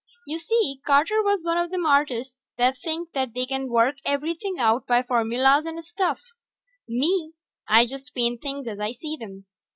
[0.25, 5.03] Y'see, Carter was one a them artists that think they can work everything out by
[5.03, 6.23] formulas and stuff.
[6.87, 7.33] Me,
[7.67, 9.45] I just paint things as I see 'em.